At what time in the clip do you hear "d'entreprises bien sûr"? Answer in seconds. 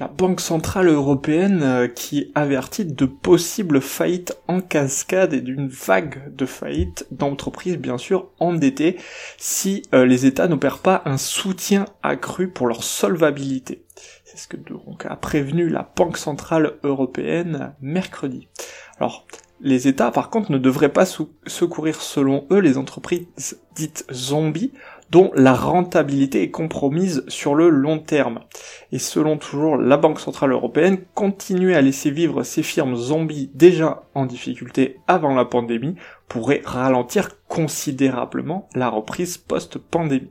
7.12-8.30